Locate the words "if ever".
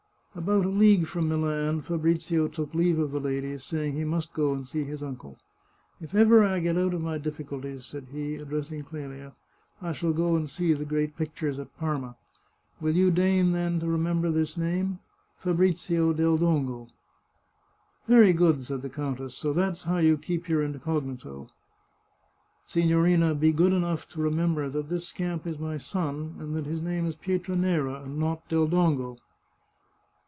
6.01-6.41